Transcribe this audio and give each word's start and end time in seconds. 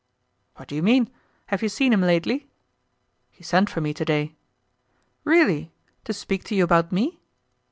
"What 0.55 0.67
do 0.67 0.73
you 0.73 0.81
mean? 0.81 1.11
Have 1.45 1.61
you 1.61 1.69
seen 1.69 1.93
him 1.93 2.01
lately?" 2.01 2.47
"He 3.29 3.43
sent 3.43 3.69
for 3.69 3.81
me 3.81 3.93
to 3.93 4.03
day." 4.03 4.33
"Really! 5.23 5.71
to 6.05 6.11
speak 6.11 6.43
to 6.45 6.55
you 6.55 6.63
about 6.63 6.91
me?" 6.91 7.19